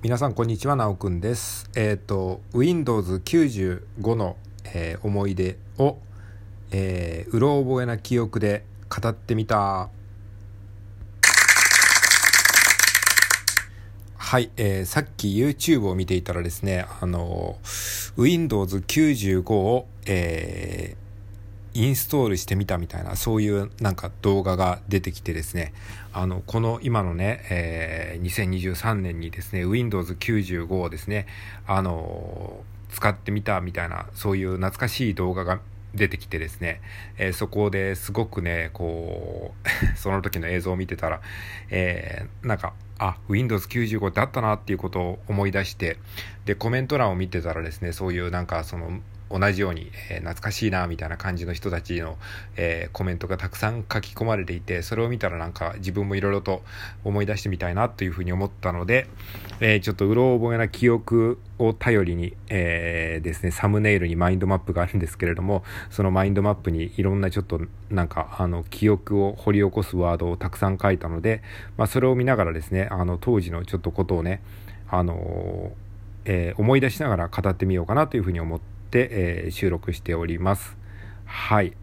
[0.00, 1.68] 皆さんこんにちは、なおくんです。
[1.74, 5.98] えっ、ー、と、Windows 95の、えー、思い出を、
[6.70, 9.90] えー、うろ覚えな記憶で語ってみた。
[14.16, 17.58] はい、えー、さっき YouTube を見ていたらですね、あの、
[18.16, 21.07] Windows 95を、えー、
[21.74, 25.72] インストールしてみたみたいな、そういうなんか動画が出てきてですね、
[26.12, 31.26] あの、この今のね、えー、2023年にですね、Windows 95をですね、
[31.66, 35.60] あのー、使ってみたみたいな、そういう懐かしい動画が
[35.94, 36.80] 出てきてですね、
[37.16, 41.20] えー、そこですごくね、こう その時の映像を見てたら、
[41.70, 45.98] えー、なんか、あ、Windows 95ってあったなっていうことを思い出して、
[46.44, 49.00] で、コメント欄を見てたらですね、そういうなんかその、
[49.30, 52.16] 同じように、えー、懐かしいなみたいな感じの人たちの、
[52.56, 56.62] えー、コメントがたくさん書き込まれていてそれを見たらなんか自分もいろいろと
[57.04, 59.06] 思い出してみたいなというふうに思ったので、
[59.60, 71.42] えー、ちょっとうろ覚えな記憶を頼りに、えですねサムネイルにマインドマップがあるんですけれどもそのマインドマップにいろんなちょっとなんかあの記憶を掘り起こすワードをたくさん書いたので、
[71.76, 74.40] まあ、それを見ながらですねあの当時のちょっとことをね
[74.88, 75.72] あの
[76.24, 80.76] え思い出しながら語ってみようかなというふうに思って、えー、収録しております。
[81.26, 81.74] はい。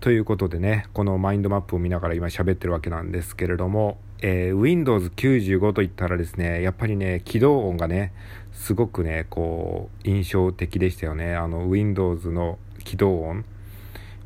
[0.00, 8.12] ということでね、このマインドマップを見ながら今喋ってるわけなんですけれども、えー、Windows 95といったらですね、やっぱりね、起動音がね、
[8.52, 11.34] すごくね、こう、印象的でしたよね。
[11.34, 13.44] あの、Windows の起動音。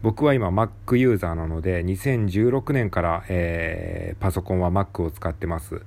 [0.02, 5.82] 僕は今 Mac ユーザーなので、2016年から、えー、パソコンは Mac を使ってます。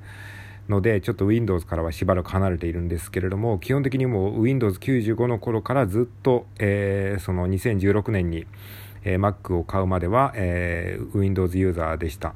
[0.69, 8.45] のでちょっと Windows からはしばらく離れているんですけれども基本的にもう Windows95 の頃からずっと、えー、その2016年に、
[9.03, 12.33] えー、Mac を買うまでは、えー、Windows ユーザーでした。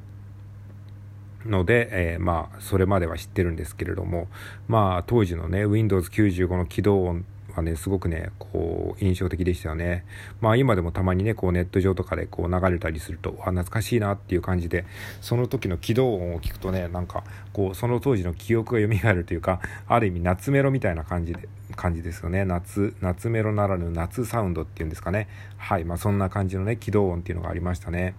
[1.46, 4.30] ので、えー、まあそれまでは知ってるんですけれども
[4.70, 10.06] まあ当時のね Windows95 の起動音はね、すごくね、こう、印象的でしたよね。
[10.42, 14.86] まあ今でもたまにね、こうネット上とかでこう流れたりすると、あ、懐かしいなっていう感じで、
[15.22, 17.24] その時の起動音を聞くとね、なんか、
[17.54, 22.44] こう、その当時の記憶が蘇るというか、ある意味夏メロみたいな感じで、感じですよね。
[22.46, 25.28] 夏、夏メロならぬ夏サウンドっていうんですかね。
[25.58, 25.86] はい。
[25.86, 28.16] まあそんな感じのね、起動音っていうのがありましたね。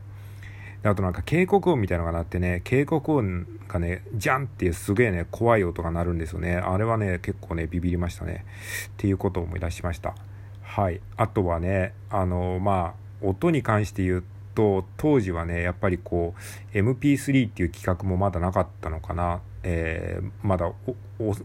[0.88, 6.56] あとなんか警告音みたいなのが鳴ってね、警告音がね、ジャンっていうすげえね、怖い音が鳴るんですよね。
[6.56, 8.44] あれはね、結構ね、ビビりましたね。
[8.88, 10.14] っていうことを思い出しました。
[10.62, 11.00] はい。
[11.16, 14.24] あとはね、あの、まあ、音に関して言う
[14.54, 16.34] と、当時はね、やっぱりこ
[16.74, 19.40] う、MP3 っていう企画もまだなかったのかな。
[19.64, 20.70] えー、まだ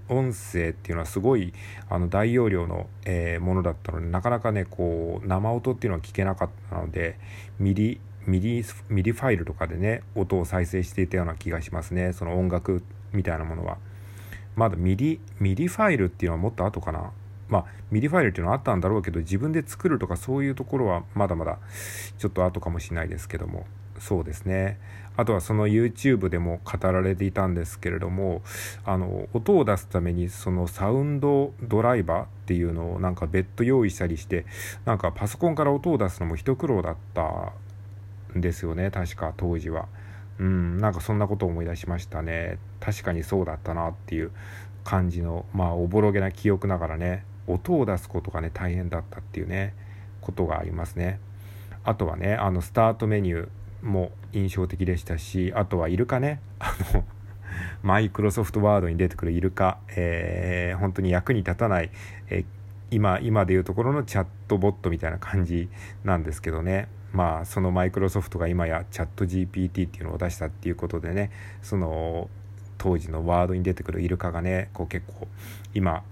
[0.09, 1.53] 音声っていうのはすごい
[1.89, 7.17] あの大容量の、えー、ものだったのでなかなかねこう生音っていうのは聞けなかったので
[7.59, 12.13] ミリミディミディファイルとかでね音を再生していたような気がしますね。
[12.13, 13.78] その音楽みたいなものは。
[14.56, 17.12] まだミディミディファイルっていうのはもっと後かな。
[17.47, 21.57] まあミディファイルっていうのはあったんだろうけど自分で作るとかそういうところはまだまだ
[22.18, 23.66] ちょっと後かもしれないですけども。
[24.00, 24.79] そうですね。
[25.18, 28.41] あとはその YouTube でも語られていたんですけれども
[28.85, 34.45] あの音を出すためにそのサウンドドライバーっていうのをなんか別途用意したりして
[34.85, 37.51] なんかパソコンから音を出すのも一苦労だった
[38.35, 39.88] ですよね確か当時は。
[40.40, 42.59] うんなんかそんなことを思い出しましたね。
[42.79, 44.31] 確かにそうだったなっていう
[44.85, 49.73] 感じのまあおぼろげな記憶ながらね音を出すことがね大変だったっていうね
[50.22, 51.19] ことがありますね。
[51.84, 57.03] あとはねあのスタートメニューも印象的でしたしあとはイルカねあの
[57.81, 61.89] マイクロソフトワードに出てくるイルカ、えー、本当に役に立たない、
[62.29, 62.45] えー、
[62.91, 65.69] 今今でいうところのチャットボットみたいな感じ
[66.03, 66.88] なんですけどね。
[67.14, 71.31] まあそのマイクロソフトが今やチャット GPT っていうのを出したっていうことでね
[71.62, 72.30] その
[72.78, 75.28] 当時のワードに出てくるイルカがねこう結構
[75.74, 76.03] 今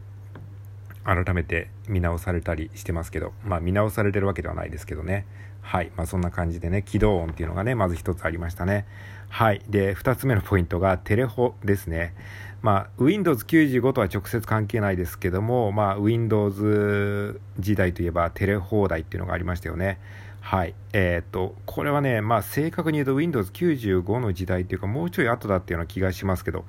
[1.04, 5.26] 改めて見直されたりしてますけどまあ見直されてるわけではないですけどね。
[5.68, 8.86] はいまあそんな感じでね起動音っていうのがねまず一つありましたね
[9.28, 12.16] はいで2つ目のポイントがテレホですね
[12.62, 20.00] まあ Windows 95とは直接関係ないですけどもまあ Windows 時代といえばテレ放題っていうのがありましたよね
[20.40, 20.76] はい。
[20.94, 26.64] えっ、と、これはね、まあ正確に言うと Windows 95の時代っていうかもうちょい後だっていうような気がしますけど、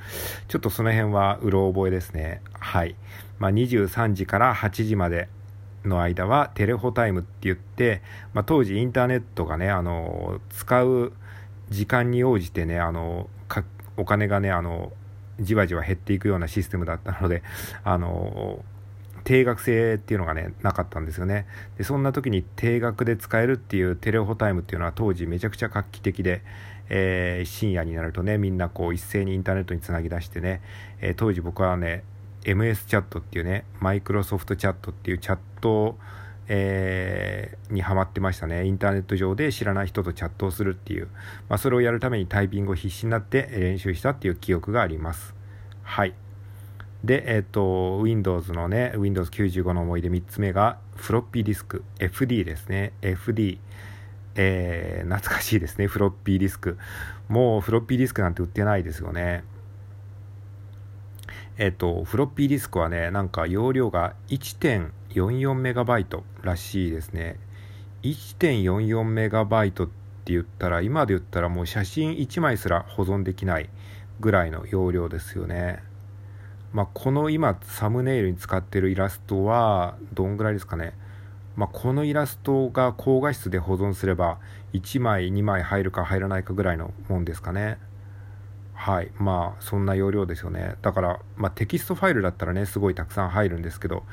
[0.48, 2.42] ちょっとその辺はうろ覚えですね。
[2.58, 2.96] はい。
[3.38, 5.28] まあ23時から8時まで
[5.84, 8.02] の間はテレホタイムって言って、
[8.34, 11.12] まあ当時インターネットがね、あの、使う
[11.70, 13.28] 時間に応じてね、あの、
[13.96, 14.92] お金がね、あの、
[15.40, 17.42] じわじわ減っていくようなシステムだったので、
[17.84, 18.64] あの、
[19.28, 21.46] 定額制っていうのがねなかったんですよね。
[21.76, 26.42] でそんな時に定額で使えるっていうテレホタイムっていうのは当時めちゃくちゃ画期的で、
[26.88, 30.62] えー、深夜になるとねみんなこう一斉にインターネットにつなぎ出してね、
[31.02, 32.04] えー、当時僕はね
[32.44, 35.98] MS チャットっていうね、マイクロソフトチャットっていうチャット、
[36.48, 38.66] えー、にハマってましたね。
[38.66, 41.08] インターネット上で知らない人とチャットをするっていう、
[41.48, 45.34] まあ、それをやるためにタイピングを必死になって練習したっていう記憶があります。
[45.82, 46.14] はい。
[47.04, 52.92] で、えっ、ー、と、Windows のね、Windows 95の思い出3つ目が、フロッピーディスク、FD ですね。
[53.02, 53.58] FD。
[54.40, 56.78] えー、懐かしいですね、フロッピーディスク。
[57.28, 59.44] もうフロッピーディスクなんて売ってないですよね。
[61.58, 67.36] えっ、と、フロッピーディスクはね、なんか容量が1.44メガバイトらしいですね。
[68.04, 73.68] 1.44メガバイトって言ったら、今で言ったらもう写真1枚すら保存できない
[74.20, 75.82] ぐらいの容量ですよね。
[76.72, 80.92] まあ、この今サムネイルに使ってるイラストはどんぐらいですかね、
[81.56, 84.38] まあ、このイラストが高画質で保存すれば
[84.74, 87.78] 1枚2枚入るか入らないかぐらいのもんですかね
[88.80, 94.04] はいまあそんな容量ですよねだから、まあ、テキストファイルだったらねすごいたくさん入るんですけど、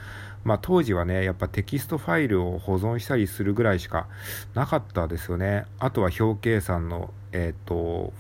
[0.44, 4.08] まあ、当時はねやっぱテキストファイルを保存したりするぐらいしか
[4.56, 8.12] なかったですよねあとは表計算のえっ、ー、と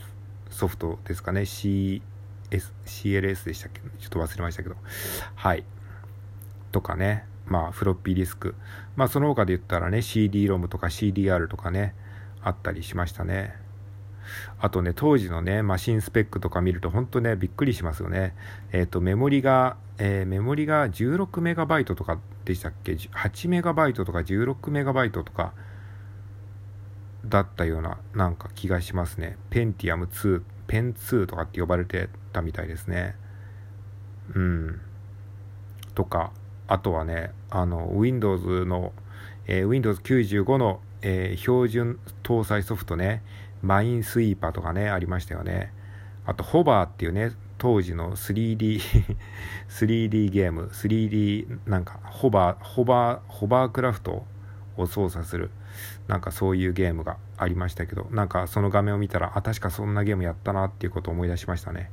[0.51, 2.03] ソフトですかね C
[2.51, 3.81] S、CLS でしたっけ？
[3.99, 4.75] ちょっと忘れましたけど。
[5.35, 5.63] はい。
[6.71, 7.25] とかね。
[7.47, 8.55] まあ、フロッピーディスク。
[8.95, 11.93] まあ、その他で言ったらね、CD-ROM とか CDR とかね、
[12.41, 13.55] あったりしましたね。
[14.59, 18.35] あとね、当時のね、マシンスペックとか見ると、本当ね、びっくりしますよね。
[18.71, 25.53] えっ、ー、と、メモリが、えー、メモリが16メガバイトとかでしたっけ ?8 メガバイトとか16メガバイトとか、
[27.29, 29.37] だったような、なんか気がしますね。
[29.49, 33.15] ペンティアム2、ペン2とかって呼ばれてたみたいですね。
[34.33, 34.81] うん。
[35.93, 36.31] とか、
[36.67, 38.93] あとはね、あの、Windows の、
[39.47, 43.23] えー、Windows 95の、えー、標準搭載ソフトね、
[43.61, 45.73] マインスイーパーとかね、ありましたよね。
[46.25, 48.81] あと、ホバーっていうね、当時の 3D
[49.69, 54.25] 3D ゲーム、3D なんか、ホバー、ホバー、ホバークラフト
[54.77, 55.51] を操作する、
[56.07, 61.91] なんかそういうゲームがありましたけど、なんかその画面を見たら、あ、確かそんなゲームやったなっていうことを思い出しましたね。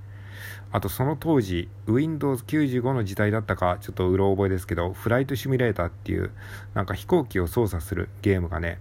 [0.73, 6.31] あとその当時 Windows 95の時代だったかちょっとうろ覚えですけどフライトシミュレーターっていう
[6.75, 8.79] なんか飛行機を操作するゲームがね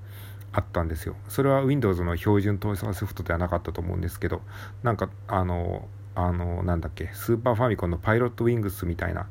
[0.54, 1.16] あったんですよ。
[1.30, 4.42] それは Windows の標準搭載ソフトではなかったと思うんですけど
[4.84, 9.28] なんかあのあのなんだっけスーパーファミコンのパイロットウィングスみたいな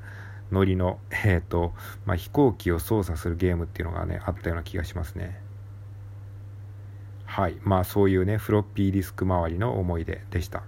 [0.50, 1.74] ノリの、 えーと
[2.06, 5.40] まあ、飛行機を操作するゲームっていうのがねあったような気がしますね。
[7.26, 7.56] はい。
[7.62, 10.62] まあそういうねフロッピーディスク周りの思い出でした。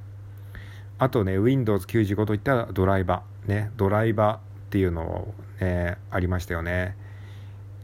[1.02, 4.40] あとね、Windows 95といったらドライバー、ね、ドライバーっ
[4.70, 6.96] ていうのを、ね、ありましたよね。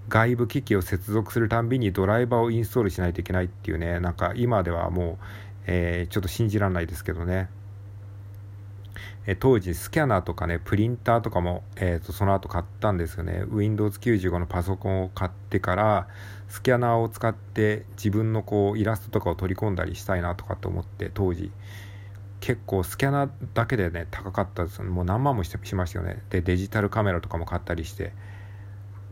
[0.09, 5.25] 外部機器を接続するたんびにドライバーをインストールしないといけないっていうね、なんか今ではもう、
[5.67, 7.49] えー、ちょっと信じられないですけどね。
[9.27, 13.45] え当時スキャナーとかね、プリンターとかも、えーと、とその後買ったんですよね。
[13.51, 16.09] Windows 95のパソコンを買ってから、
[16.49, 21.53] スキャナーを使って自分のこうイラストとかを取り込んだりしたいなとかって思って、当時、
[22.41, 26.23] 結構スキャナーだけでね高かったですもう何万もしましたよね。
[26.31, 28.13] でデジタルカメラとかも買ったりして。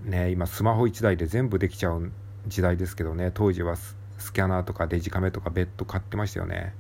[0.07, 2.11] ね今スマホ1台で全部できちゃう
[2.47, 3.31] 時代ですけどね。
[3.35, 6.75] 当時はスキャナーとかデジカメとか別途買ってましたよね。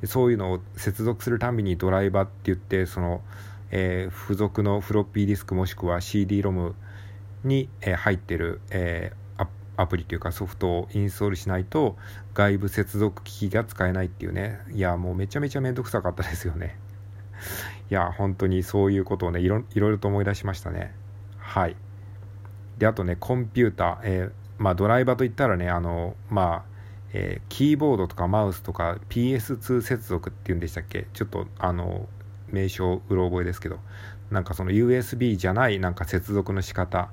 [0.00, 3.22] でそういうのを接続するたびにドライバーって言ってその、
[3.70, 6.74] えー、付属のフロッピーディスクもしくは CD-ROM
[7.44, 11.96] に、えー、入ってる、えー、アプリというかソフトをインストールしないと
[12.34, 14.60] 外部接続機器が使えないっていうね。
[14.72, 16.76] いやもうめちゃめちゃめんどくさかったですよね。
[17.90, 20.94] いや本当にそういうことをねいろいろと思い出しましたね。
[21.38, 21.76] はい。
[22.82, 26.72] であとねコンピューター、えー、まあドライバーといったらねあのまあ
[27.12, 31.06] えー、キーボードとかマウスとか PS2 接続っていうんでしたっけ？
[31.12, 32.08] ちょっとあの
[32.48, 33.78] 名称うろ覚えですけど。
[34.32, 37.10] なんかその USB じゃないなんか接続の仕方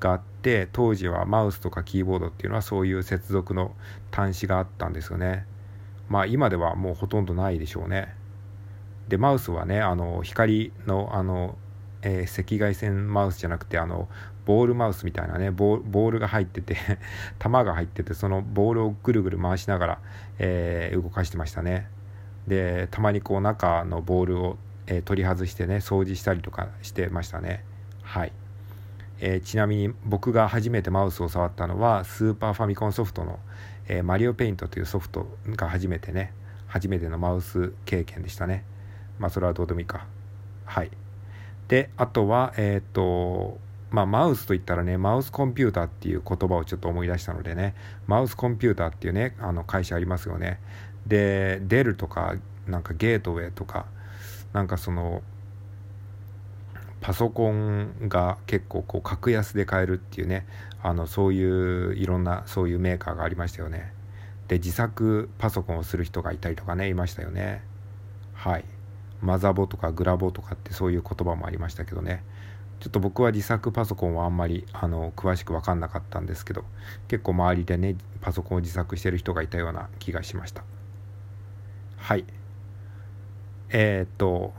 [0.00, 3.72] があって当時はマウスとかキーボードっていうのはそういう接続の
[4.10, 5.46] 端子があったんですよね。
[6.10, 8.14] まあ今ではもうほとんどないでしょうね。
[9.08, 11.56] でマウスはねあの光のあの、
[12.02, 14.08] えー、赤外線マウスじゃなくてあの
[14.46, 16.76] ボールマウスみたいなねボールが入ってて
[17.38, 19.98] 玉が入っててそのボールをぐるぐる回しながら、
[20.38, 21.88] えー、動かしてましたね。
[22.46, 27.64] でたまにこう中のボールを、えー、取り外してね掃除したりとかしてましたね。
[28.02, 28.32] はい。
[29.18, 33.40] えー、ちなみに僕が初めてマウスを触ったのはスーパーファミコンソフトの、
[33.88, 35.26] え、マリオペイントというソフト
[35.56, 36.34] が初めてね
[36.66, 38.64] 初めてのマウス経験でしたね。
[39.18, 40.06] まあそれはどうでもいいか。
[40.64, 40.90] はい。
[41.66, 43.58] であとはえっ、と
[43.90, 47.74] まあマウスといったらねマウスコンピューターっていう言葉をちょっと思い出したのでね
[48.06, 50.60] マウスコンピューターっていうねあの会社ありますよね。
[51.06, 52.34] でデルとか
[52.66, 53.86] なんかゲートウェイとか
[54.52, 55.22] なんかその
[57.00, 60.46] パソコンが結構こう格安で買えるっていうね
[60.82, 63.92] あのそういういろんなそういうメーカーがありましたよね。
[64.48, 67.62] で自作パソコンをする人がいたりとかねいましたよね。
[68.34, 68.64] はい。
[69.22, 72.22] マザボとかグラボとかってそういう言葉もありましたけどね。
[72.80, 76.64] ちょっと僕は自作パソコンはあんまりあの詳しく分かんなかったんですけど
[77.08, 80.62] 結構周りでねパソコンを自作してる人がいたような気がしました。
[81.96, 82.24] はい。
[83.70, 84.54] えー、っと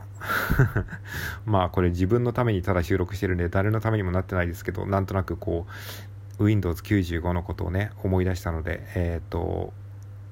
[1.45, 5.65] まあこれ自分のためにただ収録してるんで誰のためにもなってないですけどなんとなくこ
[6.39, 9.73] う Windows95 のことをね思い出したのでえー、っと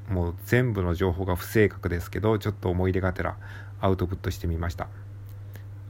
[0.10, 3.38] もう全部の情報が不正確ですけどちょっと思い出がてら
[3.80, 4.88] アウトプットしてみました。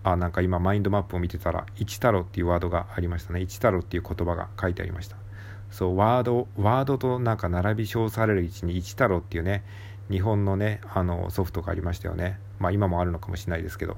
[0.05, 3.41] あなんか今マインドマップを見てたら一太郎っていうワードがありましたね。
[3.41, 5.17] 一太郎っていう言葉が書いてありました。
[5.71, 9.63] そうワードワードとなんか並び称される位置に一太郎っていうね
[10.11, 12.37] 日本のねあのソフトがありましたよね。
[12.59, 13.97] まあ今もあるのかもしれないですけど。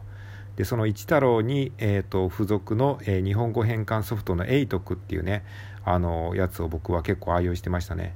[0.55, 5.45] でその一太郎に、えーと、付属の、えー、日本語変換ソフトの ATOC っていうね
[5.85, 8.15] あのやつを僕は結構愛用してましたね。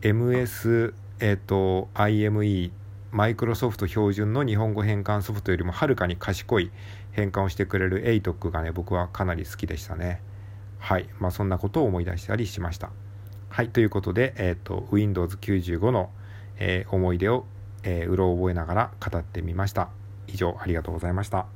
[0.00, 2.72] MS、えーと、IME
[3.14, 6.70] マイクロソフト標準の日本語変換ソフトよりもはるかに賢い
[7.12, 10.20] 変換をしてくれる ATOC がね僕はかなり好きでしたね
[10.78, 12.90] はいまあそんなことを思い出したりしました
[13.48, 16.10] はいということで、えーと、Windows95 の
[16.58, 17.46] 「えー、思い出を、
[17.82, 19.88] えー、うろ覚えながら語ってみました。
[20.26, 21.46] 以上ありがとうございました。